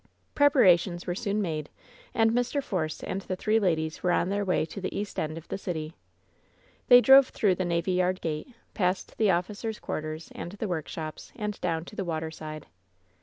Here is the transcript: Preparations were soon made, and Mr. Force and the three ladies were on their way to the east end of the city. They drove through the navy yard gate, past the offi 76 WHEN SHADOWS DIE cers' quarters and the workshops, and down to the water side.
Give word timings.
Preparations 0.33 1.05
were 1.05 1.13
soon 1.13 1.43
made, 1.43 1.69
and 2.11 2.31
Mr. 2.31 2.63
Force 2.63 3.03
and 3.03 3.21
the 3.21 3.35
three 3.35 3.59
ladies 3.59 4.01
were 4.01 4.11
on 4.11 4.29
their 4.29 4.43
way 4.43 4.65
to 4.65 4.81
the 4.81 4.97
east 4.97 5.19
end 5.19 5.37
of 5.37 5.47
the 5.49 5.59
city. 5.59 5.93
They 6.87 7.01
drove 7.01 7.29
through 7.29 7.53
the 7.53 7.65
navy 7.65 7.91
yard 7.91 8.19
gate, 8.19 8.47
past 8.73 9.15
the 9.19 9.29
offi 9.31 9.53
76 9.53 9.53
WHEN 9.53 9.53
SHADOWS 9.53 9.61
DIE 9.61 9.69
cers' 9.79 9.83
quarters 9.85 10.31
and 10.33 10.51
the 10.53 10.67
workshops, 10.67 11.31
and 11.35 11.61
down 11.61 11.85
to 11.85 11.95
the 11.95 12.03
water 12.05 12.31
side. 12.31 12.65